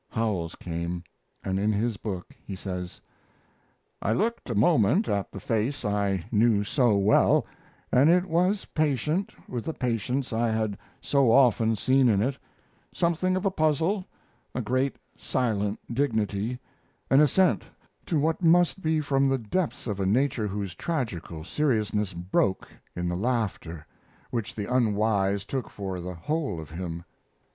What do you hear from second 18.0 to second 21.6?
to what must be from the depths of a nature whose tragical